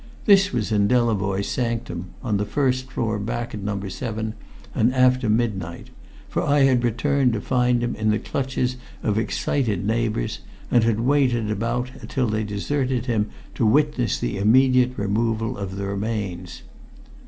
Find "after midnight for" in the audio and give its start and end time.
4.95-6.41